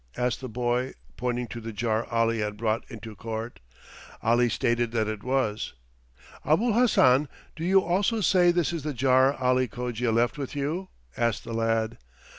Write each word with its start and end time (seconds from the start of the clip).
asked 0.17 0.41
the 0.41 0.49
boy, 0.49 0.95
pointing 1.15 1.45
to 1.45 1.61
the 1.61 1.71
jar 1.71 2.05
Ali 2.09 2.39
had 2.39 2.57
brought 2.57 2.89
into 2.89 3.15
court. 3.15 3.59
Ali 4.23 4.49
stated 4.49 4.91
that 4.93 5.07
it 5.07 5.21
was. 5.21 5.73
"Abul 6.43 6.73
Hassan, 6.73 7.29
do 7.55 7.63
you 7.63 7.83
also 7.83 8.19
say 8.19 8.49
this 8.49 8.73
is 8.73 8.81
the 8.81 8.95
jar 8.95 9.35
Ali 9.35 9.67
Cogia 9.67 10.11
left 10.11 10.39
with 10.39 10.55
you?" 10.55 10.87
asked 11.15 11.43
the 11.43 11.53
lad. 11.53 11.99